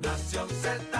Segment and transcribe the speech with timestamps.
[0.00, 0.97] Nación Z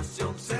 [0.00, 0.59] Nación Z.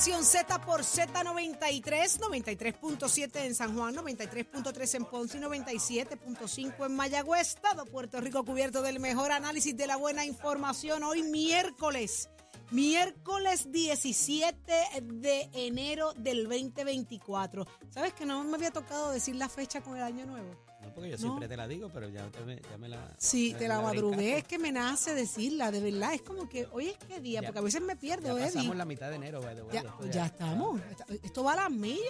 [0.00, 7.56] Nación Z por Z93, 93.7 en San Juan, 93.3 en Ponce y 97.5 en Mayagüez.
[7.56, 11.02] Todo Puerto Rico cubierto del mejor análisis de la buena información.
[11.04, 12.30] Hoy miércoles,
[12.70, 17.66] miércoles 17 de enero del 2024.
[17.90, 20.69] ¿Sabes que no me había tocado decir la fecha con el año nuevo?
[20.94, 21.22] Porque yo No.
[21.22, 23.14] siempre te la digo, pero ya, te me, ya me la.
[23.18, 26.14] Sí, me- te me la madrugué, es que me nace decirla, de verdad.
[26.14, 28.46] Es como que, hoy es qué día, Ya- porque a veces me Ya pierdo, Eddie.
[28.52, 30.80] pasamos la mitad de enero, by the way, Ya, esto ya estamos.
[30.90, 32.04] Esta- Esto va a las millas.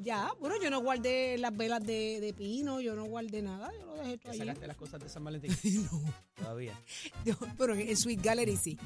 [0.00, 3.86] Ya, bueno, yo no guardé las velas de, de pino, yo no guardé nada, yo
[3.86, 4.48] lo dejé todo ¿Ya ahí.
[4.48, 5.50] sacaste las cosas de San Valentín?
[5.90, 6.02] No,
[6.34, 6.78] Todavía.
[7.24, 8.78] yo- pero en Sweet Gallery sí.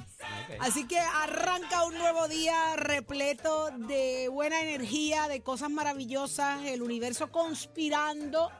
[0.61, 7.33] Así que arranca un nuevo día repleto de buena energía, de cosas maravillosas, el universo
[7.33, 8.51] conspirando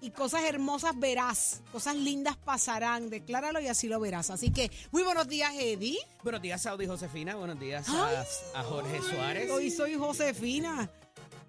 [0.00, 4.30] y cosas hermosas verás, cosas lindas pasarán, decláralo y así lo verás.
[4.30, 5.98] Así que muy buenos días, Eddie.
[6.22, 7.34] Buenos días, Saudi Josefina.
[7.36, 8.24] Buenos días a,
[8.54, 9.50] a Jorge Suárez.
[9.50, 10.90] Hoy soy Josefina.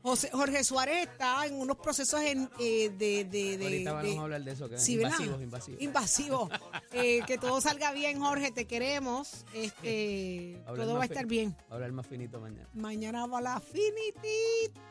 [0.04, 4.18] José- Jorge Suárez está en unos procesos en, eh, de, de, de- Ahorita vamos de-
[4.18, 4.68] a hablar de eso.
[4.68, 5.82] Que invasivos, invasivos.
[5.82, 6.50] Invasivo.
[6.94, 9.46] Eh, que todo salga bien, Jorge, te queremos.
[9.54, 11.56] Este, Hablar todo va a estar bien.
[11.70, 12.68] Hablar más finito mañana.
[12.74, 14.82] Mañana va la finitito.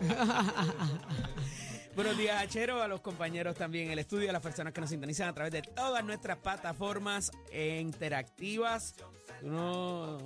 [1.94, 4.90] Buenos días, Achero, a los compañeros también en el estudio, a las personas que nos
[4.90, 8.96] sintonizan a través de todas nuestras plataformas interactivas.
[9.40, 10.18] Tú no,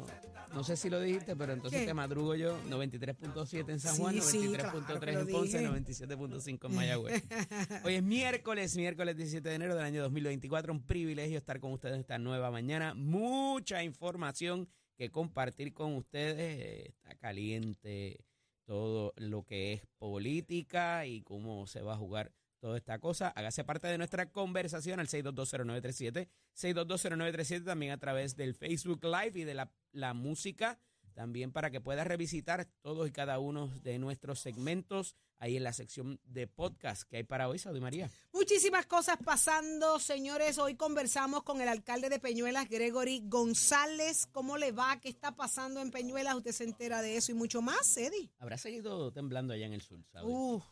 [0.54, 1.86] no sé si lo dijiste, pero entonces ¿Qué?
[1.86, 2.58] te madrugo yo.
[2.70, 5.70] 93.7 en San Juan, sí, 93.3 claro en Ponce, dije.
[5.70, 7.22] 97.5 en Mayagüez.
[7.84, 10.72] Hoy es miércoles, miércoles 17 de enero del año 2024.
[10.72, 12.94] Un privilegio estar con ustedes esta nueva mañana.
[12.94, 16.88] Mucha información que compartir con ustedes.
[16.88, 18.24] Está caliente
[18.68, 23.28] todo lo que es política y cómo se va a jugar toda esta cosa.
[23.28, 29.44] Hágase parte de nuestra conversación al 6220937, 6220937 también a través del Facebook Live y
[29.44, 30.78] de la, la música,
[31.14, 35.72] también para que pueda revisitar todos y cada uno de nuestros segmentos ahí en la
[35.72, 38.10] sección de podcast que hay para hoy, Saudi María.
[38.32, 40.58] Muchísimas cosas pasando, señores.
[40.58, 44.26] Hoy conversamos con el alcalde de Peñuelas, Gregory González.
[44.26, 45.00] ¿Cómo le va?
[45.00, 46.34] ¿Qué está pasando en Peñuelas?
[46.34, 48.30] Usted se entera de eso y mucho más, Eddie.
[48.38, 50.30] Habrá seguido temblando allá en el sur, Saudi.
[50.32, 50.64] Uf,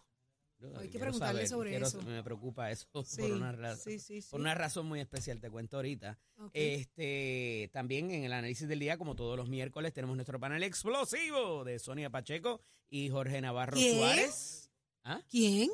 [0.59, 2.01] Yo hay que preguntarle sobre quiero- eso.
[2.03, 6.19] Me preocupa eso sí, por, una sí, por una razón muy especial, te cuento ahorita.
[6.53, 11.65] Este, también en el análisis del día, como todos los miércoles, tenemos nuestro panel explosivo
[11.65, 13.97] de Sonia Pacheco y Jorge Navarro ¿Quién?
[13.99, 14.71] Suárez.
[15.05, 15.21] ¿Ah?
[15.31, 15.71] ¿Quién?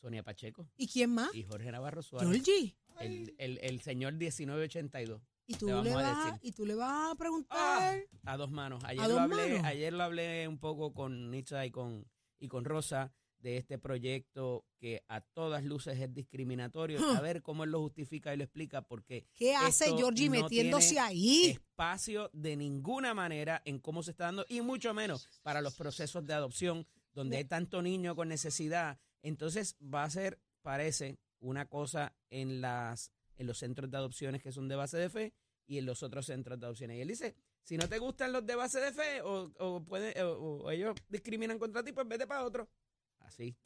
[0.00, 1.34] Sonia Pacheco ¿Y quién más?
[1.34, 2.28] y Jorge Navarro Suárez.
[2.30, 2.76] Georgie.
[3.00, 5.20] El, el, el señor 1982.
[5.46, 6.38] ¿Y tú, Le vas.
[6.42, 8.00] ¿Y tú le vas a Ah, preguntar?
[8.24, 8.82] a dos manos.
[8.84, 9.64] Ayer ¿A lo dos hablé, manos?
[9.66, 12.06] ayer lo hablé un poco con Nietzsche y con,
[12.38, 13.12] y con Rosa
[13.44, 16.98] de este proyecto que a todas luces es discriminatorio.
[16.98, 17.16] Huh.
[17.16, 20.94] A ver cómo él lo justifica y lo explica, porque ¿Qué hace Georgie no metiéndose
[20.94, 21.50] tiene ahí?
[21.50, 26.24] espacio de ninguna manera en cómo se está dando y mucho menos para los procesos
[26.26, 28.98] de adopción donde hay tanto niño con necesidad.
[29.22, 34.52] Entonces va a ser, parece, una cosa en las en los centros de adopciones que
[34.52, 35.34] son de base de fe
[35.66, 36.96] y en los otros centros de adopciones.
[36.96, 40.22] Y él dice, si no te gustan los de base de fe o, o, puede,
[40.22, 42.70] o, o ellos discriminan contra ti, pues vete para otro.
[43.34, 43.56] Así.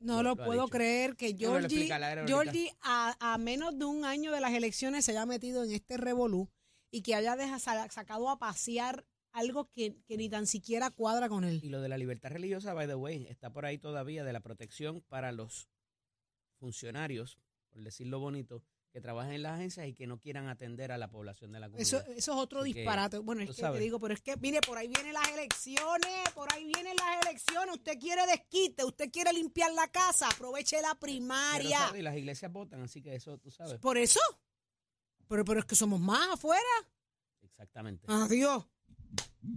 [0.00, 1.88] No lo, puedo creer que Georgie.
[2.26, 5.96] Georgie a, a menos de un año de las elecciones se haya metido en este
[5.96, 6.48] revolú
[6.92, 11.28] y que haya deja- sa- sacado a pasear algo que, que ni tan siquiera cuadra
[11.28, 11.60] con él.
[11.62, 14.40] Y lo de la libertad religiosa, by the way, está por ahí todavía de la
[14.40, 15.68] protección para los
[16.58, 17.38] funcionarios,
[17.70, 18.62] por decirlo bonito,
[18.96, 21.66] que trabajen en las agencias y que no quieran atender a la población de la
[21.66, 21.82] comunidad.
[21.82, 23.18] Eso, eso es otro Así que, disparate.
[23.18, 26.50] Bueno, es que te digo, pero es que, mire, por ahí vienen las elecciones, por
[26.54, 27.74] ahí vienen las elecciones.
[27.74, 31.92] Usted quiere desquite, usted quiere limpiar la casa, aproveche la primaria.
[31.94, 33.78] Y las iglesias votan, así que eso tú sabes.
[33.80, 34.20] Por eso.
[35.28, 36.62] Pero, pero es que somos más afuera.
[37.42, 38.06] Exactamente.
[38.08, 38.64] Adiós.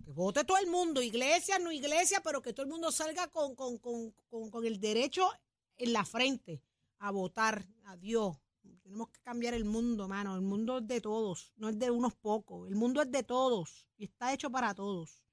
[0.03, 3.56] Que vote todo el mundo, iglesia, no iglesia, pero que todo el mundo salga con,
[3.56, 5.31] con, con, con, con el derecho
[5.77, 6.62] en la frente
[6.97, 7.65] a votar.
[7.86, 8.36] Adiós.
[8.82, 10.36] Tenemos que cambiar el mundo, mano.
[10.36, 12.68] El mundo es de todos, no es de unos pocos.
[12.68, 15.24] El mundo es de todos y está hecho para todos.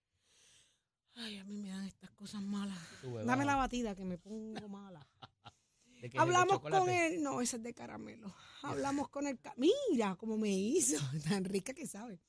[1.14, 2.78] Ay, a mí me dan estas cosas malas.
[3.00, 3.44] Sube, Dame baja.
[3.44, 5.08] la batida que me pongo mala.
[6.00, 7.23] ¿De qué es el de Hablamos con el.
[7.23, 8.34] No, ese es de caramelo.
[8.62, 9.38] Hablamos con el.
[9.56, 10.99] Mira cómo me hizo.
[11.28, 12.20] Tan rica que sabe.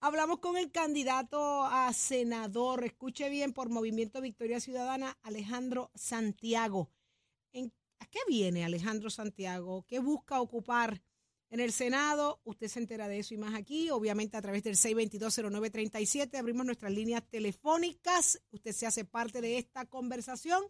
[0.00, 2.84] Hablamos con el candidato a senador.
[2.84, 6.90] Escuche bien por Movimiento Victoria Ciudadana, Alejandro Santiago.
[8.04, 9.84] ¿En, ¿A qué viene Alejandro Santiago?
[9.86, 11.02] ¿Qué busca ocupar
[11.50, 12.40] en el Senado?
[12.44, 16.36] Usted se entera de eso y más aquí, obviamente a través del 6220937.
[16.38, 18.42] Abrimos nuestras líneas telefónicas.
[18.50, 20.64] Usted se hace parte de esta conversación.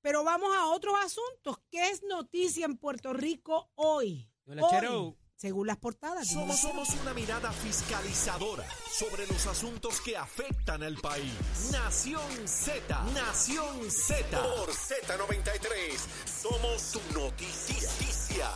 [0.00, 1.58] Pero vamos a otros asuntos.
[1.70, 4.28] ¿Qué es noticia en Puerto Rico hoy?
[4.46, 5.16] Hola, Hoy, Chero.
[5.42, 6.28] Según las portadas.
[6.28, 11.34] Somos, somos una mirada fiscalizadora sobre los asuntos que afectan al país.
[11.72, 14.40] Nación Z, Nación Z.
[14.40, 18.50] Por Z93, somos su noticia.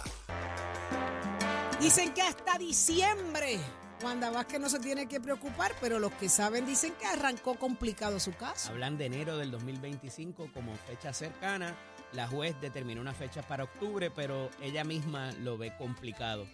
[1.80, 3.58] Dicen que hasta diciembre.
[4.04, 8.20] Wanda Vázquez no se tiene que preocupar, pero los que saben dicen que arrancó complicado
[8.20, 8.70] su caso.
[8.70, 11.76] Hablan de enero del 2025 como fecha cercana.
[12.12, 16.46] La juez determinó una fecha para octubre, pero ella misma lo ve complicado.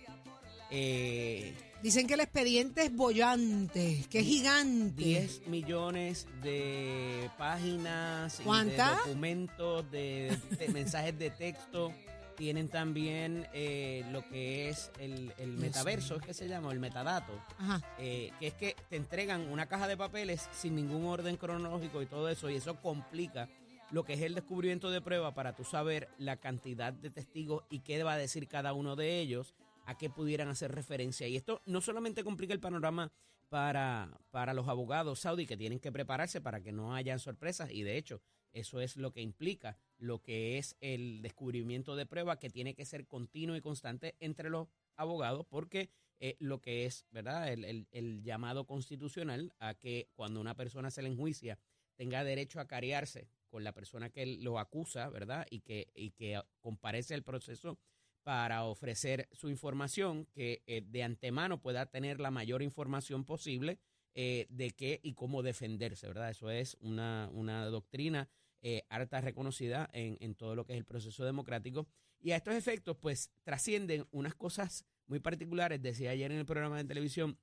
[0.73, 5.03] Eh, Dicen que el expediente es bollante, que es gigante.
[5.03, 8.91] 10 millones de páginas y ¿Cuánta?
[8.91, 11.93] de documentos, de, de mensajes de texto.
[12.37, 17.33] Tienen también eh, lo que es el, el metaverso, es que se llama, el metadato.
[17.59, 17.83] Ajá.
[17.99, 22.07] eh, que es que te entregan una caja de papeles sin ningún orden cronológico y
[22.07, 23.49] todo eso, y eso complica
[23.91, 27.81] lo que es el descubrimiento de prueba para tú saber la cantidad de testigos y
[27.81, 29.53] qué va a decir cada uno de ellos,
[29.85, 31.27] a qué pudieran hacer referencia.
[31.29, 33.13] Y esto no solamente complica el panorama
[33.49, 37.83] para, para los abogados saudí que tienen que prepararse para que no hayan sorpresas, y
[37.83, 38.23] de hecho,
[38.55, 42.85] eso es lo que implica lo que es el descubrimiento de prueba que tiene que
[42.85, 47.53] ser continuo y constante entre los abogados, porque eh, lo que es, ¿verdad?
[47.53, 51.59] El, el- el llamado constitucional a que cuando una persona se le enjuicia
[51.97, 55.47] tenga derecho a carearse con la persona que lo acusa, ¿verdad?
[55.51, 57.79] Y que, y que comparece al proceso
[58.23, 63.79] para ofrecer su información, que eh, de antemano pueda tener la mayor información posible
[64.15, 66.31] eh, de qué y cómo defenderse, ¿verdad?
[66.31, 68.29] Eso es una, una doctrina
[68.61, 71.89] eh, harta reconocida en, en todo lo que es el proceso democrático.
[72.21, 75.83] Y a estos efectos, pues trascienden unas cosas muy particulares.
[75.83, 77.39] Decía ayer en el programa de televisión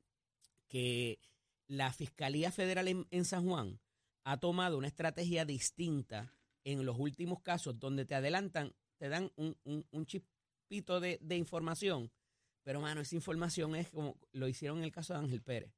[0.67, 1.19] que
[1.67, 3.79] la Fiscalía Federal en, en San Juan
[4.23, 6.33] ha tomado una estrategia distinta
[6.63, 10.05] en los últimos casos donde te adelantan, te dan un, un, un
[10.69, 12.11] chispito de, de información,
[12.63, 15.73] pero mano, esa información es como lo hicieron en el caso de Ángel Pérez,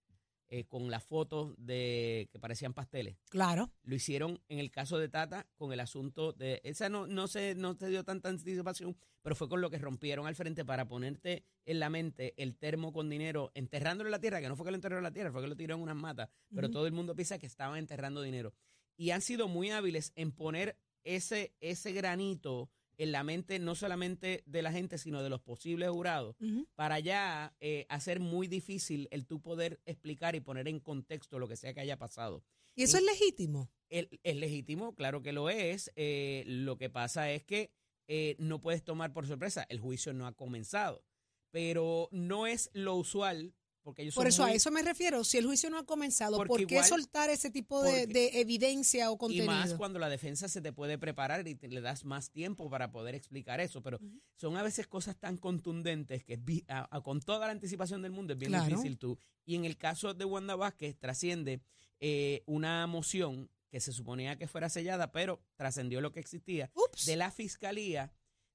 [0.50, 3.16] eh, con las fotos de que parecían pasteles.
[3.30, 3.72] Claro.
[3.84, 6.60] Lo hicieron en el caso de Tata con el asunto de.
[6.66, 10.28] Esa no, no, se, no te dio tanta anticipación, pero fue con lo que rompieron
[10.28, 14.42] al frente para ponerte en la mente el termo con dinero, enterrándolo en la tierra,
[14.42, 15.96] que no fue que lo enterró en la tierra, fue que lo tiró en unas
[15.96, 16.74] matas, pero Ujú.
[16.74, 18.54] todo el mundo piensa que estaban enterrando dinero.
[18.98, 22.70] Y han sido muy hábiles en poner ese, ese granito
[23.04, 26.36] en la mente no solamente de la gente, sino de los posibles jurados
[26.76, 31.48] para ya eh, hacer muy difícil el tú poder explicar y poner en contexto lo
[31.48, 32.44] que sea que haya pasado.
[32.76, 33.70] Y eso Y- es legítimo.
[33.90, 35.92] Es legítimo, claro que lo es.
[35.96, 37.72] eh, lo que pasa es que
[38.08, 39.66] eh, no puedes tomar por sorpresa.
[39.70, 41.04] El juicio no ha comenzado.
[41.52, 45.24] Pero no es lo usual, porque ellos Por son eso a eso me refiero.
[45.24, 48.40] Si el juicio no ha comenzado, ¿por qué igual- soltar ese tipo de, porque- de
[48.42, 49.46] evidencia o Y contenido?
[49.48, 52.92] más cuando la defensa se te puede preparar y te- le das más tiempo para
[52.92, 53.82] poder explicar eso.
[53.82, 54.00] Pero
[54.36, 58.34] son a veces cosas tan contundentes que a- a- con toda la anticipación del mundo
[58.34, 58.66] es bien Claro.
[58.68, 59.18] difícil tú.
[59.46, 61.62] Y en el caso de Wanda Vázquez trasciende
[62.04, 67.06] eh, una moción que se suponía que fuera sellada, pero trascendió lo que existía Ups.
[67.06, 68.12] de la fiscalía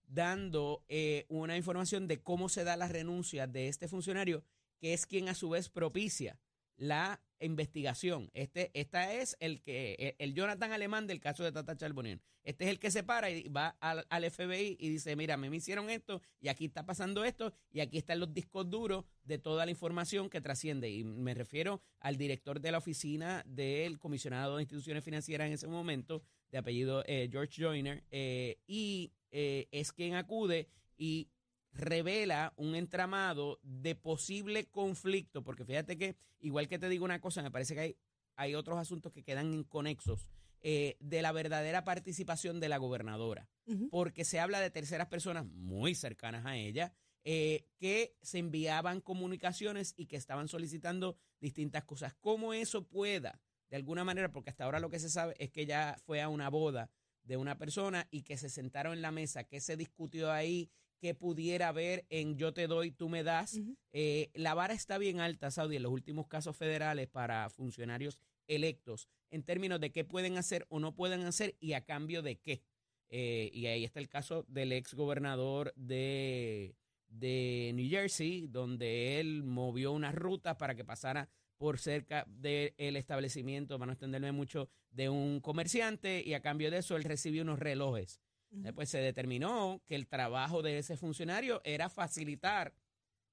[0.08, 4.44] dando eh, una información de cómo se da la renuncia de este funcionario,
[4.78, 6.38] que es quien a su vez propicia
[6.76, 8.30] la investigación.
[8.34, 12.20] Este, esta es el que el Jonathan alemán del caso de Tata Charbonnier.
[12.46, 15.54] Este es el que se para y va al, al, FBI y dice, mira, me
[15.54, 19.64] hicieron esto y aquí está pasando esto y aquí están los discos duros de toda
[19.64, 20.88] la información que trasciende.
[20.88, 25.66] Y me refiero al director de la oficina del comisionado de instituciones financieras en ese
[25.66, 31.28] momento, de apellido eh, George Joyner, eh, y eh, es quien acude y
[31.76, 37.42] revela un entramado de posible conflicto, porque fíjate que, igual que te digo una cosa,
[37.42, 37.96] me parece que hay,
[38.36, 40.28] hay otros asuntos que quedan inconexos
[40.62, 43.48] eh, de la verdadera participación de la gobernadora,
[43.90, 46.92] porque se habla de terceras personas muy cercanas a ella,
[47.24, 52.14] eh, que se enviaban comunicaciones y que estaban solicitando distintas cosas.
[52.20, 55.62] ¿Cómo eso pueda, de alguna manera, porque hasta ahora lo que se sabe es que
[55.62, 56.90] ella fue a una boda
[57.24, 61.14] de una persona y que se sentaron en la mesa, que se discutió ahí que
[61.14, 63.58] pudiera haber en yo te doy, tú me das.
[63.92, 69.08] Eh, la vara está bien alta, Saudi, en los últimos casos federales para funcionarios electos
[69.30, 72.62] en términos de qué pueden hacer o no pueden hacer y a cambio de qué.
[73.08, 76.76] Eh, y ahí está el caso del ex gobernador de,
[77.08, 83.78] de New Jersey, donde él movió una ruta para que pasara por cerca del establecimiento,
[83.78, 87.58] para no extenderme mucho, de un comerciante y a cambio de eso él recibió unos
[87.58, 88.20] relojes
[88.74, 92.74] pues se determinó que el trabajo de ese funcionario era facilitar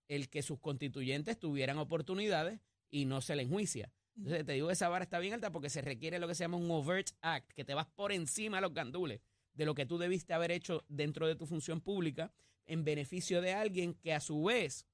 [0.08, 3.91] el que sus constituyentes tuvieran oportunidades y no se le enjuicia.
[4.15, 6.43] Entonces te digo que esa vara está bien alta porque se requiere lo que se
[6.43, 9.22] llama un overt act, que te vas por encima de los gandules
[9.53, 12.34] de lo que tú debiste haber hecho dentro de tu función pública
[12.65, 14.88] en beneficio de alguien que a su vez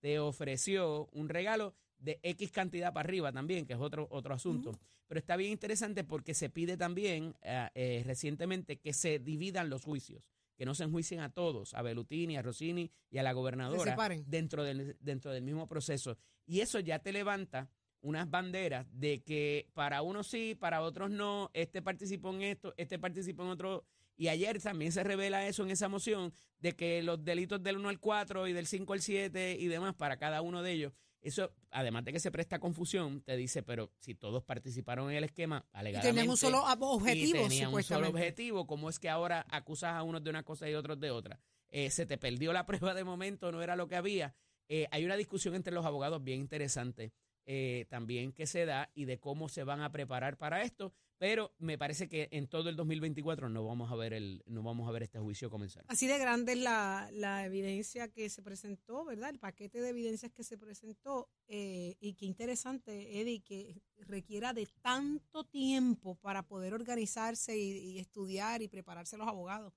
[0.00, 4.72] te ofreció un regalo de X cantidad para arriba también, que es otro, otro asunto.
[5.06, 9.84] Pero está bien interesante porque se pide también eh, eh, recientemente que se dividan los
[9.84, 10.22] juicios,
[10.56, 14.64] que no se enjuicien a todos, a Belutini, a Rossini y a la gobernadora dentro
[14.64, 16.18] del, dentro del mismo proceso.
[16.44, 21.50] Y eso ya te levanta unas banderas de que para unos sí, para otros no,
[21.54, 23.84] este participó en esto, este participó en otro.
[24.18, 27.88] Y ayer también se revela eso en esa moción, de que los delitos del 1
[27.90, 30.92] al 4 y del 5 al 7 y demás para cada uno de ellos
[31.28, 35.24] eso, además de que se presta confusión, te dice, pero si todos participaron en el
[35.24, 36.08] esquema, alegadamente.
[36.08, 39.94] Y tenían un solo objetivo, y tenían un solo objetivo, ¿cómo es que ahora acusas
[39.94, 41.40] a unos de una cosa y otros de otra?
[41.68, 44.34] Eh, se te perdió la prueba de momento, no era lo que había.
[44.68, 47.12] Eh, hay una discusión entre los abogados bien interesante
[47.48, 51.54] eh, también que se da y de cómo se van a preparar para esto, pero
[51.58, 54.92] me parece que en todo el 2024 no vamos a ver el no vamos a
[54.92, 55.84] ver este juicio comenzar.
[55.88, 59.30] Así de grande es la, la evidencia que se presentó, ¿verdad?
[59.30, 64.68] El paquete de evidencias que se presentó eh, y qué interesante, Eddie, que requiera de
[64.82, 69.72] tanto tiempo para poder organizarse y, y estudiar y prepararse los abogados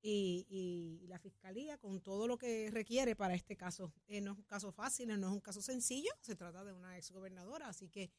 [0.00, 3.92] y, y, la fiscalía con todo lo que requiere para este caso.
[4.06, 6.96] Eh, no es un caso fácil, no es un caso sencillo, se trata de una
[6.96, 8.10] exgobernadora, así que...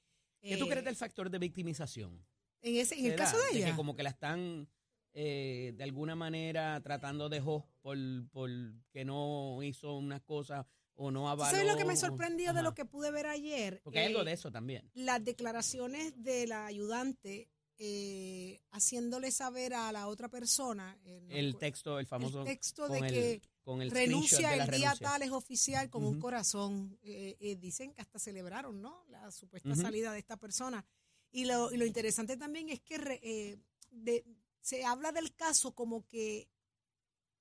[0.42, 2.26] ¿Qué tú crees eh, del factor de victimización?
[2.62, 3.68] En, ese, en el caso de ella.
[3.68, 4.68] que como que la están
[5.14, 7.98] eh, de alguna manera tratando de jo por,
[8.32, 8.50] por
[8.92, 11.52] que no hizo unas cosas o no avaló.
[11.52, 13.82] ¿Sabes lo que me sorprendió de lo que pude ver ayer?
[13.84, 14.90] Porque hay algo de eso también.
[14.94, 17.50] Las declaraciones de la ayudante
[17.82, 21.00] eh, haciéndole saber a la otra persona
[21.30, 23.42] el texto, el famoso texto de que
[23.90, 27.00] renuncia el día tal es oficial con un corazón.
[27.02, 29.06] Eh, eh, dicen que hasta celebraron, ¿no?
[29.08, 30.86] La supuesta salida de esta persona.
[31.32, 34.24] Y lo, y lo interesante también es que eh,
[34.62, 36.50] se habla del caso como que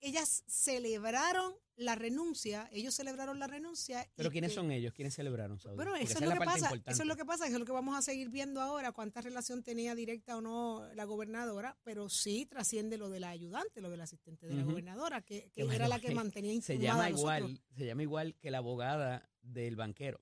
[0.00, 4.08] ellas celebraron la renuncia, ellos celebraron la renuncia.
[4.16, 4.92] Pero ¿quiénes son ellos?
[4.92, 5.60] ¿Quiénes celebraron?
[5.76, 7.72] Bueno, eso es, lo que pasa, eso es lo que pasa, eso es lo que
[7.72, 12.46] vamos a seguir viendo ahora, cuánta relación tenía directa o no la gobernadora, pero sí
[12.46, 16.12] trasciende lo de la ayudante, lo del asistente de la gobernadora, que, era la que
[16.12, 20.20] mantenía informada se llama igual, Se llama igual que la abogada del banquero.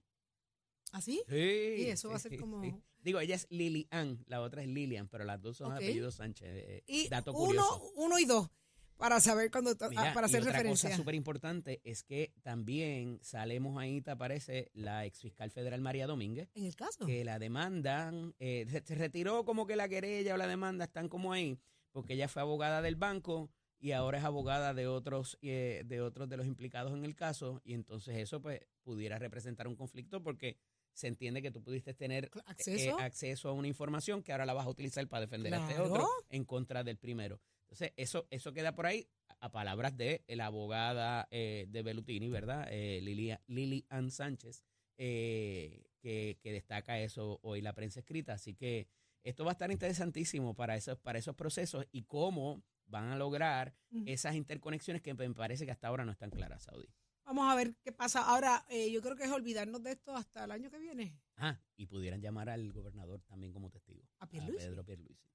[0.93, 1.23] ¿Ah, sí?
[1.27, 1.35] Sí.
[1.79, 2.63] Y eso va a ser como...
[3.07, 6.49] Digo, ella es Lilian, la otra es Lilian, pero las dos son apellidos Sánchez.
[6.51, 8.51] Eh, y dato uno, uno y dos
[8.97, 10.89] para saber cuando ah, para hacer y otra referencia.
[10.89, 16.09] cosa súper importante es que también salemos ahí te aparece la ex fiscal federal María
[16.09, 16.49] Domínguez.
[16.57, 17.07] En el caso.
[17.07, 21.33] Que la demandan, eh, se, retiró como que la querella o la demanda están como
[21.33, 21.61] ahí,
[21.93, 26.29] porque ella fue abogada del banco y ahora es abogada de otros eh, de otros
[26.29, 30.57] de los implicados en el caso y entonces eso pues pudiera representar un conflicto porque
[30.97, 34.55] se entiende que tú pudiste tener eh, acceso, acceso a una información que ahora la
[34.55, 37.39] vas a utilizar para defender a este otro en contra del primero.
[37.65, 39.07] Entonces, eso, eso queda por ahí
[39.41, 42.67] a palabras de la abogada eh, de Belutini, ¿verdad?
[42.71, 44.65] Eh, Lili, Lili Ann Sánchez,
[44.97, 48.33] eh, que, destaca eso hoy la prensa escrita.
[48.33, 48.89] Así que
[49.23, 53.75] esto va a estar interesantísimo para esos, para esos procesos y cómo van a lograr
[54.07, 56.89] esas interconexiones que me parece que hasta ahora no están claras, Saudi.
[57.27, 58.23] Vamos a ver qué pasa.
[58.23, 61.19] Ahora, eh, yo creo que es olvidarnos de esto hasta el año que viene.
[61.37, 64.03] Ah, y pudieran llamar al gobernador también como testigo.
[64.21, 64.65] ¿A Pierluisi?
[64.67, 65.29] Pedro Pierluisi.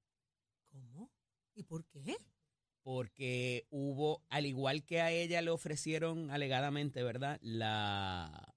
[0.70, 1.12] ¿Cómo?
[1.54, 2.16] ¿Y por qué?
[2.82, 7.38] Porque hubo, al igual que a ella le ofrecieron alegadamente, ¿verdad?
[7.42, 8.56] La,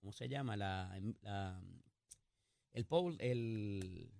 [0.00, 0.56] ¿cómo se llama?
[0.56, 1.62] La, la-
[2.72, 4.12] el poll, el,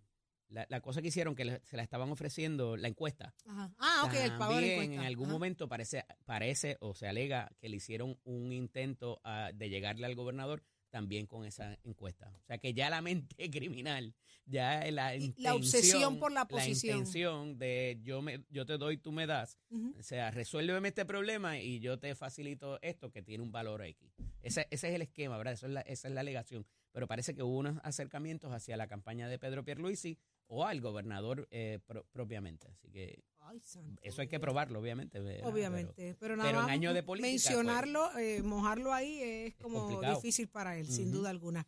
[0.53, 3.35] la, la cosa que hicieron que le- se la estaban ofreciendo, la encuesta.
[3.47, 3.73] Ajá.
[3.79, 4.95] Ah, ok, el pago de la También encuesta.
[4.95, 5.33] en algún Ajá.
[5.33, 10.15] momento parece, parece o se alega que le hicieron un intento ah, de llegarle al
[10.15, 12.31] gobernador también con esa encuesta.
[12.43, 16.99] O sea que ya la mente criminal, ya la intención, la obsesión por la posición.
[16.99, 19.59] intención de yo me, yo te doy, tú me das.
[19.99, 24.13] O sea, resuélveme este problema y yo te facilito esto que tiene un valor X.
[24.43, 25.55] Ese, ese es el esquema, ¿verdad?
[25.55, 26.67] Eso es la- esa es la alegación.
[26.93, 31.49] Pero parece que hubo unos acercamientos hacia la campaña de Pedro Pierluisi o al gobernador
[31.51, 32.69] eh, pro- propiamente.
[32.69, 35.19] Así que Ay, santo eso hay que probarlo, obviamente.
[35.21, 35.49] ¿verdad?
[35.49, 39.81] Obviamente, pero, nada pero en año de política, pues, mencionarlo, eh, mojarlo ahí es como
[39.89, 40.17] complicado.
[40.17, 41.67] difícil para él, sin duda alguna.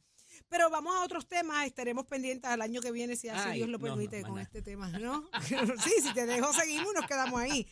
[0.49, 3.69] Pero vamos a otros temas, estaremos pendientes al año que viene, si así Ay, Dios
[3.69, 5.28] lo no, no, permite, con este tema, ¿no?
[5.85, 7.66] sí, si te dejo seguimos, nos quedamos ahí.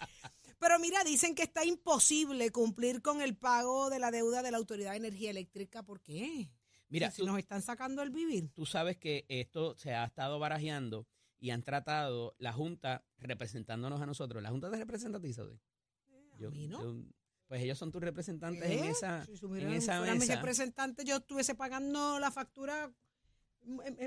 [0.58, 4.58] Pero mira, dicen que está imposible cumplir con el pago de la deuda de la
[4.58, 5.82] Autoridad de Energía Eléctrica.
[5.82, 6.48] ¿Por qué?
[6.92, 8.50] Mira, si tú, nos están sacando el vivir.
[8.54, 11.06] tú sabes que esto se ha estado barajeando
[11.40, 14.42] y han tratado la Junta representándonos a nosotros.
[14.42, 15.58] La Junta te representa a ti, Saudi?
[16.44, 16.82] a mí no.
[16.82, 17.02] yo-
[17.48, 18.88] pues ellos son tus representantes en ¿Qué?
[18.90, 20.36] esa, Si en esa fueran mis mesa.
[20.40, 22.90] representantes, yo estuviese pagando la factura,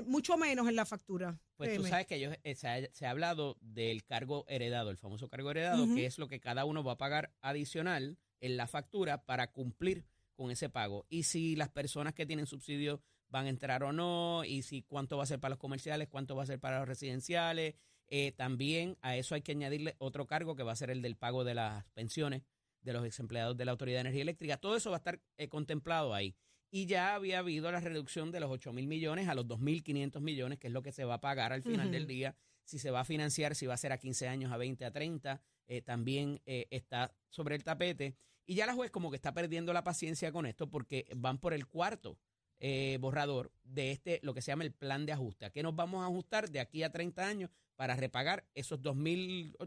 [0.06, 1.38] mucho menos en la factura.
[1.56, 4.96] Pues tú sabes que ellos, eh, se, ha, se ha hablado del cargo heredado, el
[4.98, 8.66] famoso cargo heredado, que es lo que cada uno va a pagar adicional en la
[8.66, 10.04] factura para cumplir
[10.36, 11.06] con ese pago.
[11.08, 15.16] Y si las personas que tienen subsidio van a entrar o no, y si cuánto
[15.16, 17.74] va a ser para los comerciales, cuánto va a ser para los residenciales.
[18.08, 21.16] Eh, también a eso hay que añadirle otro cargo que va a ser el del
[21.16, 22.42] pago de las pensiones
[22.82, 24.58] de los ex empleados de la Autoridad de Energía Eléctrica.
[24.58, 26.36] Todo eso va a estar eh, contemplado ahí.
[26.70, 30.58] Y ya había habido la reducción de los 8 mil millones a los 2.500 millones,
[30.58, 32.36] que es lo que se va a pagar al final del día.
[32.64, 34.90] Si se va a financiar, si va a ser a 15 años, a 20, a
[34.90, 38.16] 30, eh, también está sobre el tapete.
[38.46, 41.52] Y ya la juez como que está perdiendo la paciencia con esto porque van por
[41.52, 42.18] el cuarto
[42.58, 45.44] eh, borrador de este, lo que se llama el plan de ajuste.
[45.44, 49.58] ¿A qué nos vamos a ajustar de aquí a 30 años para repagar esos 2.500,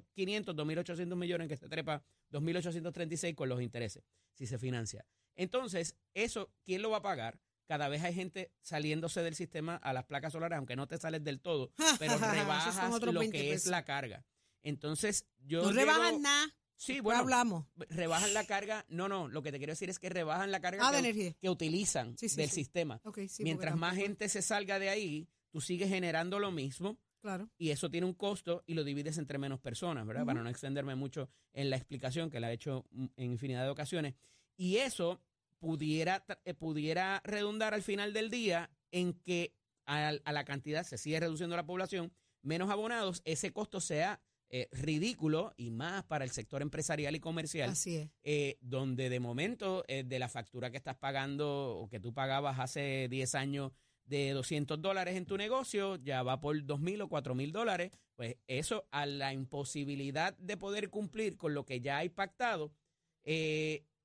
[0.55, 5.05] 2.800 millones que se trepa, 2.836 con los intereses, si se financia?
[5.35, 7.39] Entonces, eso, ¿quién lo va a pagar?
[7.67, 11.23] Cada vez hay gente saliéndose del sistema a las placas solares, aunque no te sales
[11.23, 14.25] del todo, pero rebajas lo 20 que es la carga.
[14.63, 16.47] Entonces, yo No rebajan nada.
[16.81, 17.65] Sí, bueno, hablamos.
[17.89, 18.85] rebajan la carga.
[18.87, 21.49] No, no, lo que te quiero decir es que rebajan la carga Ah, que, que
[21.49, 22.55] utilizan Sí, sí, del sí.
[22.55, 23.01] sistema.
[23.39, 27.49] Mientras más gente se salga de ahí, tú sigues generando lo mismo Claro.
[27.57, 30.25] y eso tiene un costo y lo divides entre menos personas, ¿verdad?
[30.25, 33.69] Para no extenderme mucho en la explicación que la he hecho mm, en infinidad de
[33.71, 34.15] ocasiones.
[34.55, 35.21] Y eso
[35.59, 39.53] pudiera, eh, pudiera redundar al final del día en que
[39.85, 44.67] a, a la cantidad se sigue reduciendo la población, menos abonados, ese costo sea eh,
[44.71, 48.09] ridículo y más para el sector empresarial y comercial Así es.
[48.23, 52.59] eh, donde de momento eh, de la factura que estás pagando o que tú pagabas
[52.59, 53.71] hace 10 años
[54.05, 57.91] de 200 dólares en tu negocio, ya va por 2 mil o 4 mil dólares,
[58.15, 62.73] pues eso a la imposibilidad de poder cumplir con lo que ya hay pactado,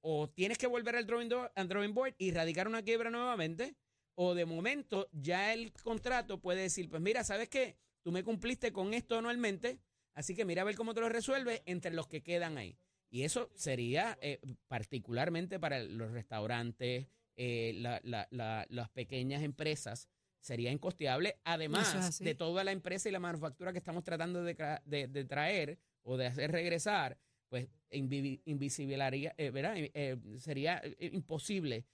[0.02, 3.74] o tienes que volver al drawing, do- al drawing board y radicar una quiebra nuevamente,
[4.14, 7.78] o de momento ya el contrato puede decir, pues mira, ¿sabes qué?
[8.02, 9.80] Tú me cumpliste con esto anualmente,
[10.14, 12.76] así que mira a ver cómo te lo resuelves entre los que quedan ahí.
[13.10, 20.08] Y eso sería eh, particularmente para los restaurantes, eh, la- la- la- las pequeñas empresas,
[20.40, 21.88] sería incosteable, es además
[22.24, 25.78] de toda la empresa y la manufactura que estamos tratando de, cra- de- de traer
[26.02, 27.16] o de hacer regresar,
[27.48, 29.74] pues invi- invisibilaría, eh, ¿verdad?
[29.76, 31.86] Eh, sería imposible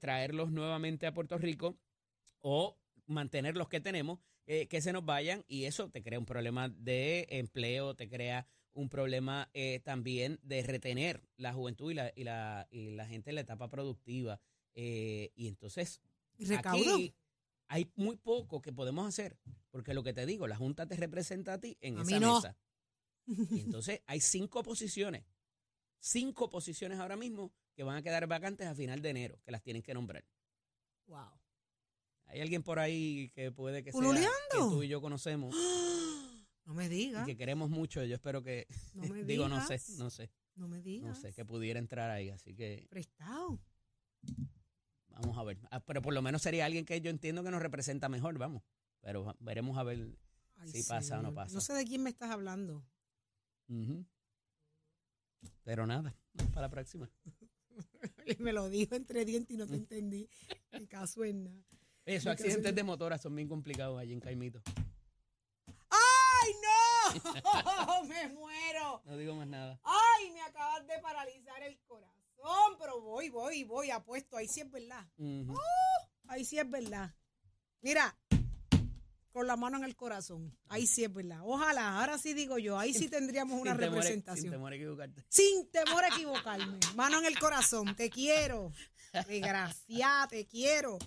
[0.00, 1.78] traerlos nuevamente a Puerto Rico
[2.40, 6.26] o mantener los que tenemos, eh, que se nos vayan y eso te crea un
[6.26, 12.12] problema de empleo, te crea un problema eh, también de retener la juventud y la,
[12.16, 14.40] y la, y la gente en la etapa productiva.
[14.74, 16.00] eh, y entonces
[16.38, 16.94] ¿Y recaudo?
[16.94, 17.14] aquí
[17.68, 19.38] hay muy poco que podemos hacer,
[19.70, 22.34] porque lo que te digo, la Junta te representa a ti en A esa no.
[22.36, 22.56] mesa.
[23.26, 23.26] Y
[23.60, 25.24] entonces hay cinco posiciones,
[25.98, 29.62] cinco posiciones ahora mismo que van a quedar vacantes a final de enero, que las
[29.62, 30.24] tienen que nombrar.
[31.06, 31.41] Wow.
[32.32, 35.54] Hay alguien por ahí que puede que sea que tú y yo conocemos
[36.64, 37.26] No me y digas.
[37.26, 38.02] que queremos mucho.
[38.04, 41.08] Yo espero que No me digo no sé, no sé, No me digas.
[41.08, 43.60] no sé que pudiera entrar ahí, así que Prestado.
[45.08, 45.58] vamos a ver.
[45.70, 48.62] Ah, pero por lo menos sería alguien que yo entiendo que nos representa mejor, vamos.
[49.00, 50.16] Pero veremos a ver.
[50.56, 51.54] Ay, Sí pasa o no pasa.
[51.54, 52.84] No sé de quién me estás hablando.
[53.68, 54.06] Ujú.
[55.64, 57.10] Pero nada, vamos para la próxima.
[58.38, 60.28] Me lo dijo entre dientes y no te entendí.
[60.72, 61.62] En caso en nada.
[62.04, 64.60] Esos accidentes de motora son bien complicados allí en Caimito.
[65.90, 68.04] ¡Ay, no!
[68.08, 69.02] ¡Me muero!
[69.04, 69.80] No digo más nada.
[69.84, 72.12] ¡Ay, me acabas de paralizar el corazón!
[72.78, 74.36] Pero voy, voy, voy, apuesto.
[74.36, 75.06] Ahí sí es verdad.
[75.16, 75.56] Ujú.
[76.26, 77.14] Ahí sí es verdad.
[77.82, 78.16] Mira,
[79.32, 80.56] con la mano en el corazón.
[80.68, 81.40] Ahí sí es verdad.
[81.44, 84.42] Ojalá, ahora sí digo yo, ahí sí tendríamos una Sin temor a- representación.
[84.42, 85.24] Sin temor a equivocarte.
[85.28, 86.78] Sin temor a equivocarme.
[86.96, 87.94] Mano en el corazón.
[87.94, 88.72] Te quiero.
[89.12, 90.98] Desgraciada, te quiero.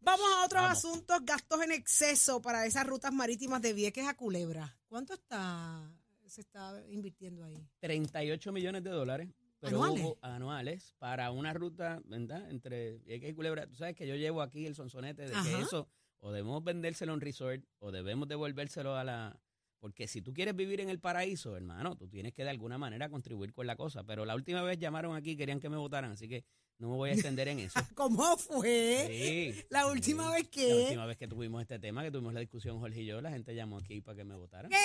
[0.00, 0.78] Vamos a otros Vamos.
[0.78, 1.24] asuntos.
[1.24, 4.76] Gastos en exceso para esas rutas marítimas de Vieques a Culebra.
[4.88, 5.90] ¿Cuánto está
[6.26, 7.58] se está invirtiendo ahí?
[7.80, 9.28] 38 millones de dólares.
[9.58, 10.04] Pero ¿Anuales?
[10.04, 12.48] hubo anuales para una ruta, ¿verdad?
[12.50, 13.66] Entre Vieques y Culebra.
[13.66, 15.44] Tú sabes que yo llevo aquí el sonsonete de Ajá.
[15.44, 15.88] que eso
[16.20, 19.38] o debemos vendérselo a un resort o debemos devolvérselo a la...
[19.80, 23.08] Porque si tú quieres vivir en el paraíso, hermano, tú tienes que de alguna manera
[23.08, 24.04] contribuir con la cosa.
[24.04, 26.44] Pero la última vez llamaron aquí y querían que me votaran, así que
[26.80, 27.78] no me voy a extender en eso.
[27.94, 29.04] ¿Cómo fue?
[29.08, 32.40] Sí, La última vez que- La última vez que tuvimos este tema, que tuvimos la
[32.40, 34.70] discusión Jorge y yo, la gente llamó aquí para que me votaran.
[34.70, 34.76] ¿Qué?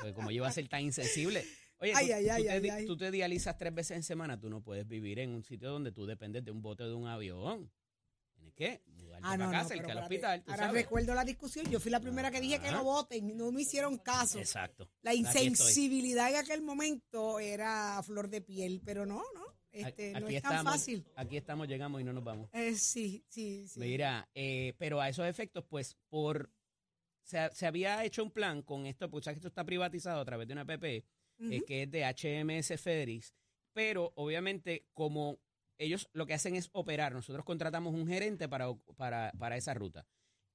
[0.00, 1.44] Porque como yo iba a ser tan insensible.
[1.78, 4.48] Oye, Ay, tú, ay, tú ay, te, tú te dializas tres veces en semana, tú
[4.48, 7.70] no puedes vivir en un sitio donde tú dependes de un bote de un avión.
[8.42, 10.00] Tienes que mudarte Ah, no, para no, casa, al espérate.
[10.02, 10.82] hospital, Ahora sabes.
[10.82, 11.70] recuerdo la discusión.
[11.70, 13.36] Yo fui la primera que dije que no voten.
[13.36, 14.38] No me hicieron caso.
[14.38, 14.88] Exacto.
[15.02, 20.28] La insensibilidad en aquel momento era a flor de piel, pero no, no, este, no
[20.28, 21.04] es tan fácil.
[21.16, 22.48] Aquí estamos, llegamos y no nos vamos.
[22.52, 23.80] Eh, sí, sí, sí.
[23.80, 26.50] Mira, eh, pero a esos efectos, pues, por
[27.22, 30.24] se, se había hecho un plan con esto, pues sabes que esto está privatizado a
[30.24, 31.04] través de una PP, eh,
[31.38, 31.64] Ujú.
[31.66, 33.32] que es de HMS Federis,
[33.72, 35.38] pero obviamente como
[35.78, 40.06] ellos lo que hacen es operar, nosotros contratamos un gerente para, para, para esa ruta.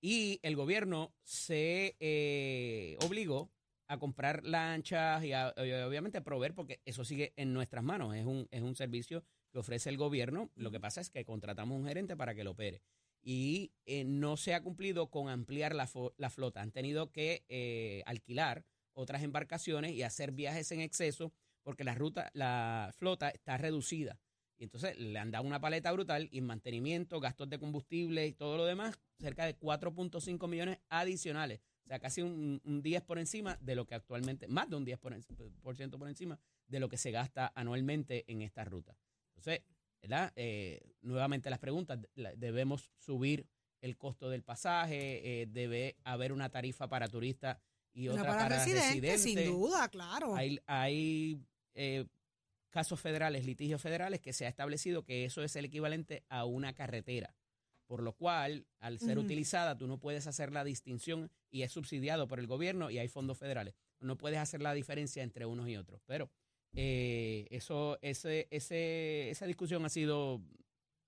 [0.02, 3.52] Y el gobierno se eh, obligó
[3.88, 8.26] a comprar lanchas y, a- y obviamente proveer, porque eso sigue en nuestras manos, es
[8.26, 10.52] un, es un servicio que ofrece el gobierno.
[10.56, 12.82] Lo que pasa es que contratamos un gerente para que lo opere.
[13.24, 15.88] Y eh, no se ha cumplido con ampliar la
[16.30, 16.62] flota.
[16.62, 22.30] Han tenido que eh, alquilar otras embarcaciones y hacer viajes en exceso porque la ruta,
[22.34, 24.20] la flota está reducida.
[24.60, 28.34] Y entonces le han dado una paleta brutal y en mantenimiento, gastos de combustible y
[28.34, 31.60] todo lo demás, cerca de 4.5 millones adicionales.
[31.86, 34.84] O sea, casi un, un 10 por encima de lo que actualmente, más de un
[34.84, 35.24] 10 por, en-
[35.62, 38.98] por ciento por encima de lo que se gasta anualmente en esta ruta.
[39.36, 39.62] Entonces,
[40.02, 40.34] ¿verdad?
[40.36, 42.00] Eh, nuevamente las preguntas,
[42.36, 43.46] debemos subir
[43.82, 47.58] el costo del pasaje, eh, debe haber una tarifa para turistas
[47.94, 49.22] y otra para, para, residentes, residentes.
[49.46, 50.36] sin duda, claro.
[50.36, 51.40] Hay, hay
[51.74, 52.06] eh,
[52.78, 56.74] casos federales, litigios federales, que se ha establecido que eso es el equivalente a una
[56.76, 57.34] carretera.
[57.88, 62.28] Por lo cual, al ser utilizada, tú no puedes hacer la distinción y es subsidiado
[62.28, 63.74] por el gobierno y hay fondos federales.
[64.00, 66.04] No puedes hacer la diferencia entre unos y otros.
[66.06, 66.30] Pero
[66.74, 70.40] eh, eso, ese, ese, esa discusión ha sido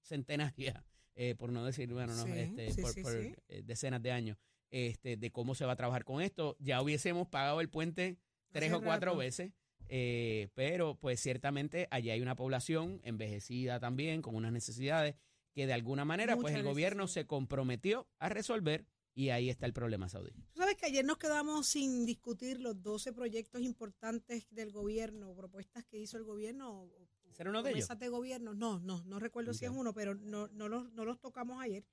[0.01, 4.01] centenaria, eh, por no decir, bueno, no, Sí, este, sí, por, sí, por, eh, decenas
[4.01, 4.39] de años,
[4.71, 6.57] este, de cómo se va a trabajar con esto.
[6.59, 8.17] Ya hubiésemos pagado el puente
[8.51, 9.19] tres Hace o cuatro rato.
[9.19, 9.51] veces,
[9.89, 15.15] eh, pero pues ciertamente allí hay una población envejecida también, con unas necesidades
[15.53, 19.73] que de alguna manera pues el gobierno se comprometió a resolver y ahí está el
[19.73, 20.31] problema saudí.
[20.53, 25.83] Tú sabes que ayer nos quedamos sin discutir los 12 proyectos importantes del gobierno, propuestas
[25.85, 26.71] que hizo el gobierno.
[26.83, 27.89] o- o ¿Ese era uno de ellos?
[27.97, 28.53] de gobierno.
[28.53, 31.83] No, no, no recuerdo si es uno, pero no, no, los, no los tocamos ayer.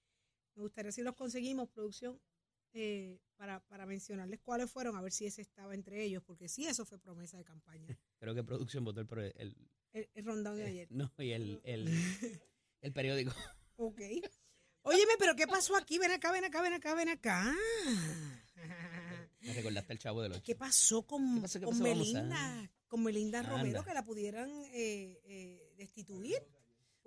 [0.54, 2.20] Me gustaría si los conseguimos, producción,
[2.72, 6.66] eh, para, para mencionarles cuáles fueron, a ver si ese estaba entre ellos, porque sí,
[6.66, 7.86] eso fue promesa de campaña.
[8.18, 9.56] Creo que producción votó el, el-
[9.92, 10.88] El, el rundown de eh, ayer.
[10.90, 11.88] no, y el, el,
[12.82, 13.32] el periódico.
[13.76, 14.00] Ok.
[14.82, 15.98] Óyeme, pero ¿qué pasó aquí?
[15.98, 17.52] Ven acá, ven acá, ven acá, ven acá.
[19.40, 20.42] Me recordaste el chavo del ocho.
[20.44, 21.58] ¿Qué pasó con, ¿Qué pasó?
[21.60, 21.82] ¿Qué con pasó?
[21.84, 22.70] Melinda?
[22.88, 23.50] Con Melinda Anda.
[23.56, 26.38] Romero, que la pudieran eh, eh, destituir.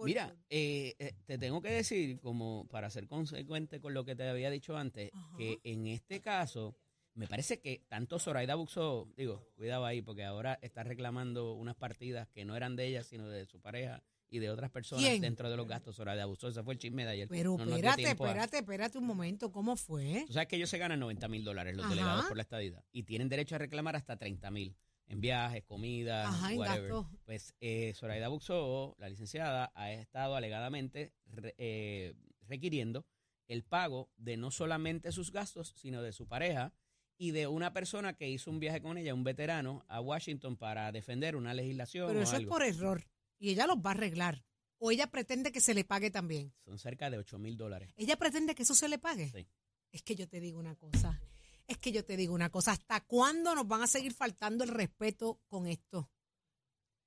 [0.06, 4.28] Mira, eh, eh, te tengo que decir, como para ser consecuente con lo que te
[4.28, 5.38] había dicho antes, Ajá.
[5.38, 6.76] que en este caso,
[7.16, 12.28] me parece que tanto Zoraida Buxó, digo, cuidado ahí, porque ahora está reclamando unas partidas
[12.30, 15.22] que no eran de ella, sino de su pareja y de otras personas ¿Quién?
[15.22, 15.96] dentro de los gastos.
[15.96, 17.28] Zoraida Buxó, ese fue el chisme de ayer.
[17.28, 19.52] pero No espérate, a- espérate, espérate un momento.
[19.52, 20.24] ¿Cómo fue?
[20.28, 21.96] Tú sabes que ellos se ganan 90 mil dólares, los Ajá.
[21.96, 24.76] delegados por la estadía, y tienen derecho a reclamar hasta 30 mil
[25.10, 26.94] en viajes, comida, Ajá, whatever.
[27.26, 32.14] Pues eh, Zoraida Buxó, la licenciada, ha estado alegadamente re- eh,
[32.48, 33.06] requiriendo
[33.48, 36.72] el pago de no solamente sus gastos, sino de su pareja
[37.18, 40.92] y de una persona que hizo un viaje con ella, un veterano, a Washington para
[40.92, 43.04] defender una legislación Pero o eso es por error.
[43.40, 44.46] Y ella los va a arreglar.
[44.78, 46.54] O ella pretende que se le pague también.
[46.64, 47.92] Son cerca de 8 mil dólares.
[47.98, 49.30] Ella pretende que eso se le pague.
[49.32, 49.46] Sí.
[49.92, 51.20] Es que yo te digo una cosa.
[51.70, 52.72] Es que yo te digo una cosa.
[52.72, 56.10] ¿Hasta cuándo nos van a seguir faltando el respeto con esto?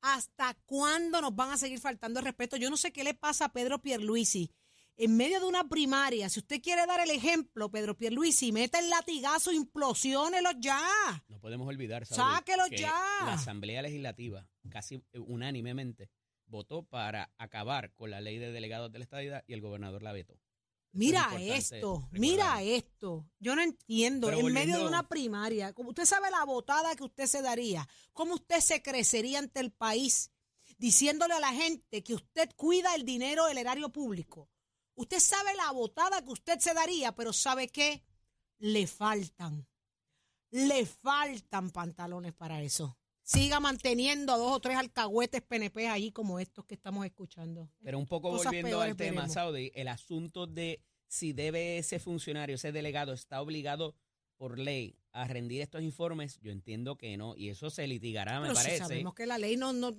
[0.02, 2.56] ¿Hasta cuándo nos van a seguir faltando el respeto?
[2.56, 4.52] Yo no sé qué le pasa a Pedro Pierluisi.
[4.96, 8.88] En medio de una primaria, si usted quiere dar el ejemplo, Pedro Pierluisi, meta el
[8.88, 10.80] latigazo, implosiónelo ya.
[11.26, 12.94] No podemos olvidar, Saudi, Sáquelo que ya.
[13.24, 16.08] La Asamblea Legislativa, casi eh, unánimemente,
[16.46, 20.12] votó para acabar con la ley de delegados de la estadidad y el gobernador la
[20.12, 20.38] vetó.
[20.92, 22.20] Mira esto, recordar.
[22.20, 23.26] mira esto.
[23.38, 24.28] Yo no entiendo.
[24.28, 27.88] Pero en medio de una primaria, como usted sabe la votada que usted se daría,
[28.12, 30.30] cómo usted se crecería ante el país
[30.76, 34.50] diciéndole a la gente que usted cuida el dinero del erario público.
[34.94, 38.04] Usted sabe la votada que usted se daría, pero ¿sabe qué?
[38.58, 39.66] Le faltan.
[40.50, 42.98] Le faltan pantalones para eso.
[43.32, 47.70] Siga manteniendo a dos o tres alcahuetes PNP ahí como estos que estamos escuchando.
[47.82, 49.32] Pero un poco Cosas volviendo al tema, veremos.
[49.32, 53.94] Saudi, el asunto de si debe ese funcionario, ese delegado, está obligado
[54.36, 58.48] por ley a rendir estos informes, yo entiendo que no, y eso se litigará, me
[58.48, 58.78] si parece.
[58.78, 59.92] sabemos que la ley no, no,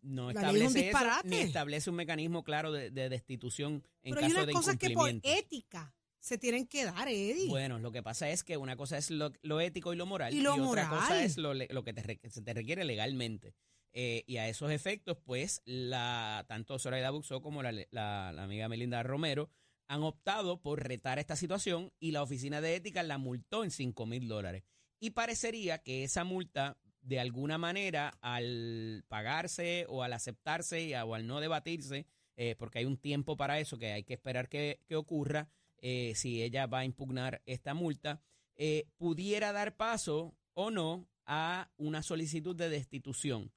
[0.00, 1.28] no la ley es un establece eso, disparate.
[1.28, 4.76] ni establece un mecanismo claro de, de destitución en Pero hay caso unas de cosas
[4.76, 7.48] que por ética se tienen que dar, Eddie.
[7.48, 10.32] Bueno, lo que pasa es que una cosa es lo, lo ético y lo moral
[10.34, 10.88] Y lo otra moral.
[10.88, 13.54] cosa es lo, lo que te se te requiere legalmente.
[13.92, 18.68] Eh, y a esos efectos, pues, la tanto Zoraida Buxó como la, la- la amiga
[18.68, 19.50] Melinda Romero
[19.88, 24.06] han optado por retar esta situación y la Oficina de Ética la multó en 5
[24.06, 24.62] mil dólares.
[25.00, 31.04] Y parecería que esa multa, de alguna manera, al pagarse o al aceptarse y a-
[31.04, 32.06] o al no debatirse,
[32.36, 35.48] eh, porque hay un tiempo para eso que hay que esperar que, que ocurra,
[35.80, 38.20] eh, si ella va a impugnar esta multa,
[38.56, 43.52] eh, pudiera dar paso o no a una solicitud de destitución.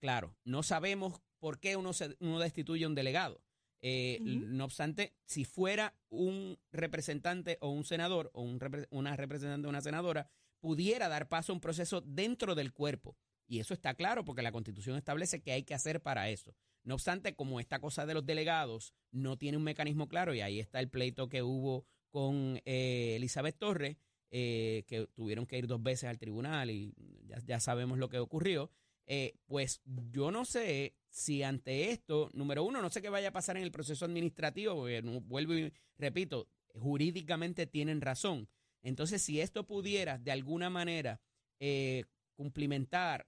[0.00, 3.42] Claro, no sabemos por qué uno, se- uno destituye a un delegado.
[3.82, 4.18] Eh.
[4.22, 9.70] No obstante, si fuera un representante o un senador o un repre- una representante o
[9.70, 10.28] una senadora,
[10.60, 13.16] pudiera dar paso a un proceso dentro del cuerpo.
[13.48, 16.54] Y eso está claro porque la Constitución establece que hay que hacer para eso.
[16.82, 20.58] No obstante, como esta cosa de los delegados no tiene un mecanismo claro, y ahí
[20.60, 23.96] está el pleito que hubo con eh, Elizabeth Torres,
[24.30, 26.94] eh, que tuvieron que ir dos veces al tribunal y
[27.26, 28.70] ya, ya sabemos lo que ocurrió,
[29.06, 33.32] eh, pues yo no sé si ante esto, número uno, no sé qué vaya a
[33.32, 38.48] pasar en el proceso administrativo, porque no- vuelvo y repito, jurídicamente tienen razón.
[38.82, 41.20] Entonces, si esto pudiera de alguna manera
[41.58, 42.04] eh,
[42.36, 43.26] cumplimentar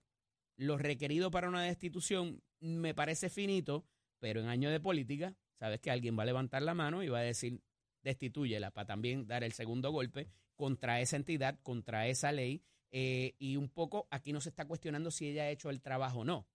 [0.56, 3.84] lo requerido para una destitución, me parece finito,
[4.18, 7.18] pero en año de política, sabes que alguien va a levantar la mano y va
[7.18, 7.60] a decir
[8.02, 12.62] destitúyela para también dar el segundo golpe contra esa entidad, contra esa ley.
[12.94, 16.20] eh, y un poco aquí no se está cuestionando si ella ha hecho el trabajo
[16.20, 16.46] o no.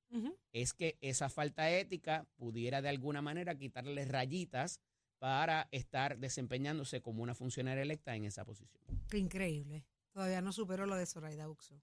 [0.53, 4.79] Es que esa falta ética pudiera de alguna manera quitarle rayitas
[5.17, 8.83] para estar desempeñándose como una funcionaria electa en esa posición.
[9.09, 9.83] Qué increíble.
[10.11, 11.81] Todavía no supero lo de Zoraida Buxo.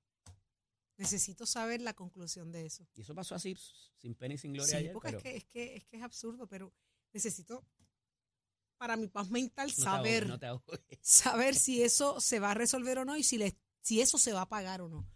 [0.96, 2.86] Necesito saber la conclusión de eso.
[2.94, 3.56] Y eso pasó así,
[3.98, 5.96] sin pena y sin gloria Sí, ayer, porque pero es, que, es, que, es que
[5.96, 6.72] es absurdo, pero
[7.12, 7.64] necesito,
[8.76, 12.98] para mi paz mental, no saber, ahogues, no saber si eso se va a resolver
[12.98, 15.08] o no y si, le, si eso se va a pagar o no.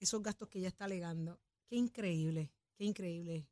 [0.00, 1.40] Esos gastos que ella está alegando.
[1.68, 3.46] Qué increíble, qué increíble.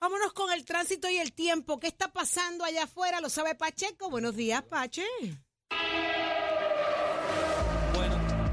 [0.00, 1.80] Vámonos con el tránsito y el tiempo.
[1.80, 3.20] ¿Qué está pasando allá afuera?
[3.20, 4.10] ¿Lo sabe Pacheco?
[4.10, 5.04] Buenos días, Pache.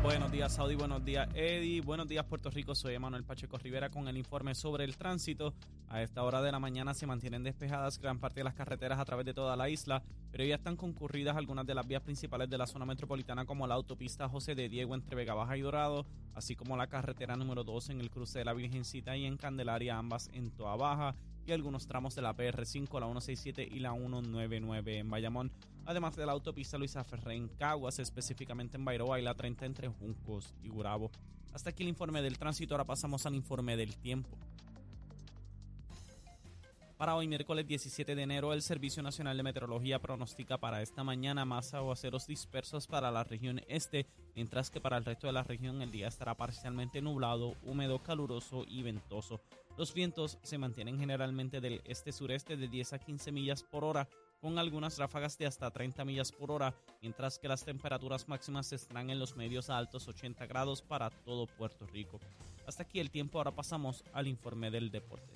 [0.05, 0.75] Bueno, buenos días, Saudi.
[0.75, 1.81] Buenos días, Eddie.
[1.81, 2.75] Buenos días, Puerto Rico.
[2.75, 5.55] Soy Emanuel Pacheco Rivera con el informe sobre el tránsito.
[5.89, 9.05] A esta hora de la mañana se mantienen despejadas gran parte de las carreteras a
[9.05, 12.57] través de toda la isla, pero ya están concurridas algunas de las vías principales de
[12.59, 16.55] la zona metropolitana, como la autopista José de Diego entre Vega Baja y Dorado, así
[16.55, 20.29] como la carretera número 2 en el cruce de la Virgencita y en Candelaria, ambas
[20.33, 21.15] en Toa Baja,
[21.45, 25.51] y algunos tramos de la PR5, la 167 y la 199 en Bayamón
[25.85, 29.87] además de la autopista Luisa Ferré en Caguas, específicamente en Bairoa y la 30 entre
[29.87, 31.11] Juncos y Gurabo.
[31.53, 34.37] Hasta aquí el informe del tránsito, ahora pasamos al informe del tiempo.
[37.05, 41.45] Para hoy, miércoles 17 de enero, el Servicio Nacional de Meteorología pronostica para esta mañana
[41.45, 45.83] más aguaceros dispersos para la región este, mientras que para el resto de la región
[45.83, 49.39] el día estará parcialmente nublado, húmedo, caluroso y ventoso.
[49.77, 54.09] Los vientos se mantienen generalmente del este-sureste de 10 a 15 millas por hora,
[54.41, 59.11] con algunas ráfagas de hasta 30 millas por hora, mientras que las temperaturas máximas estarán
[59.11, 62.19] en los medios a altos 80 grados para todo Puerto Rico.
[62.65, 65.35] Hasta aquí el tiempo, ahora pasamos al informe del deporte.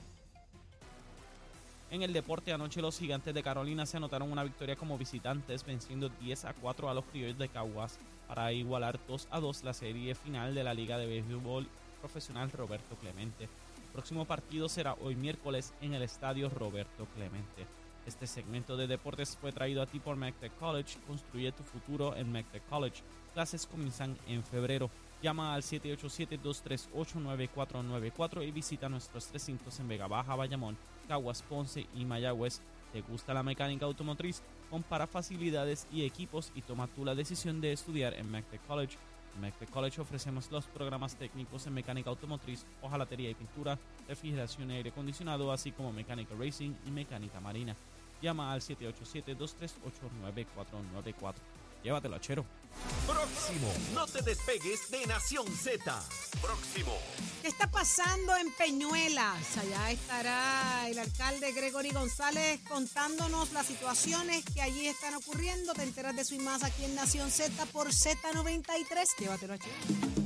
[1.91, 6.09] En el deporte anoche los gigantes de Carolina se anotaron una victoria como visitantes venciendo
[6.21, 7.97] 10 a 4 a los criollos de Caguas
[8.27, 11.67] para igualar 2 a 2 la serie final de la Liga de Béisbol
[11.99, 13.45] Profesional Roberto Clemente.
[13.45, 17.65] El próximo partido será hoy miércoles en el estadio Roberto Clemente.
[18.05, 20.99] Este segmento de deportes fue traído a ti por McTech College.
[21.07, 23.01] Construye tu futuro en McTech College.
[23.33, 24.91] Clases comienzan en febrero.
[25.23, 30.77] Llama al 787-238-9494 y visita nuestros recintos en Vega Baja, Bayamón,
[31.09, 32.61] Caguas, Ponce y Mayagüez.
[32.93, 34.43] ¿Te gusta la mecánica automotriz?
[34.69, 38.95] Compara facilidades y equipos y toma tú la decisión de estudiar en McTech College.
[39.35, 44.75] En McTech College ofrecemos los programas técnicos en mecánica automotriz, hojalatería y pintura, refrigeración y
[44.75, 47.75] aire acondicionado, así como mecánica racing y mecánica marina.
[48.21, 51.33] Llama al 787-238-9494.
[51.83, 52.45] Llévatelo, chero.
[53.05, 53.73] Próximo.
[53.93, 56.01] No te despegues de Nación Z.
[56.41, 56.97] Próximo.
[57.41, 59.57] ¿Qué está pasando en Peñuelas?
[59.57, 65.73] Allá estará el alcalde Gregory González contándonos las situaciones que allí están ocurriendo.
[65.73, 69.17] Te enteras de eso y más aquí en Nación Z por Z93.
[69.17, 70.18] Llévatelo a Chero.